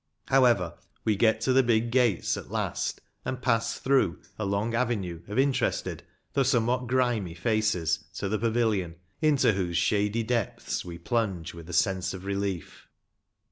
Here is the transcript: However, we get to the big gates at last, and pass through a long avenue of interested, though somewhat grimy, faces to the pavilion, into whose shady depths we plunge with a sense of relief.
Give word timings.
However, 0.29 0.79
we 1.05 1.15
get 1.15 1.41
to 1.41 1.53
the 1.53 1.61
big 1.61 1.91
gates 1.91 2.35
at 2.35 2.49
last, 2.49 3.01
and 3.23 3.39
pass 3.39 3.77
through 3.77 4.19
a 4.39 4.45
long 4.45 4.73
avenue 4.73 5.21
of 5.27 5.37
interested, 5.37 6.01
though 6.33 6.41
somewhat 6.41 6.87
grimy, 6.87 7.35
faces 7.35 8.03
to 8.15 8.27
the 8.27 8.39
pavilion, 8.39 8.95
into 9.21 9.53
whose 9.53 9.77
shady 9.77 10.23
depths 10.23 10.83
we 10.83 10.97
plunge 10.97 11.53
with 11.53 11.69
a 11.69 11.73
sense 11.73 12.15
of 12.15 12.25
relief. 12.25 12.87